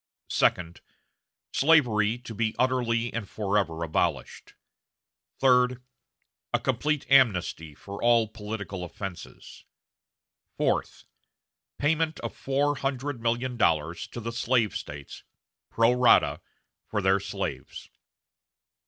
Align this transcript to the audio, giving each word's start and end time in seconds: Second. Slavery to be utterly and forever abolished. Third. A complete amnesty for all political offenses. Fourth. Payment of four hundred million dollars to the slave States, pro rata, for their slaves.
Second. 0.31 0.81
Slavery 1.53 2.17
to 2.17 2.33
be 2.33 2.55
utterly 2.57 3.13
and 3.13 3.29
forever 3.29 3.83
abolished. 3.83 4.55
Third. 5.39 5.79
A 6.51 6.59
complete 6.59 7.05
amnesty 7.07 7.75
for 7.75 8.01
all 8.01 8.27
political 8.27 8.83
offenses. 8.83 9.63
Fourth. 10.57 11.05
Payment 11.77 12.19
of 12.21 12.35
four 12.35 12.77
hundred 12.77 13.21
million 13.21 13.57
dollars 13.57 14.07
to 14.07 14.19
the 14.19 14.31
slave 14.31 14.75
States, 14.75 15.23
pro 15.69 15.91
rata, 15.91 16.41
for 16.87 16.99
their 17.03 17.19
slaves. 17.19 17.87